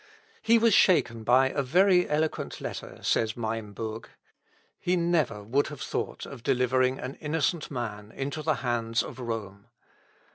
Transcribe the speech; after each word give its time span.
"He 0.41 0.57
was 0.57 0.73
shaken 0.73 1.23
by 1.23 1.49
a 1.49 1.61
very 1.61 2.09
eloquent 2.09 2.59
letter," 2.59 2.97
says 3.03 3.37
Maimbourg. 3.37 4.09
He 4.79 4.95
never 4.95 5.43
would 5.43 5.67
have 5.67 5.81
thought 5.81 6.25
of 6.25 6.41
delivering 6.41 6.97
an 6.97 7.13
innocent 7.21 7.69
man 7.69 8.11
into 8.11 8.41
the 8.41 8.55
hands 8.65 9.03
of 9.03 9.19
Rome. 9.19 9.67